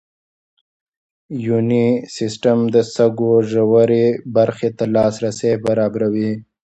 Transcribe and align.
یوني 1.45 1.85
سیسټم 2.17 2.59
د 2.73 2.75
سږو 2.93 3.33
ژورې 3.51 4.05
برخې 4.35 4.69
ته 4.77 4.83
لاسرسی 4.95 5.51
برابروي. 5.65 6.31